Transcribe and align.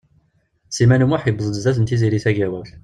Sliman 0.69 1.03
U 1.05 1.07
Muḥ 1.09 1.23
yewweḍ-d 1.25 1.55
zdat 1.59 1.77
n 1.79 1.83
Tiziri 1.85 2.19
Tagawawt. 2.23 2.71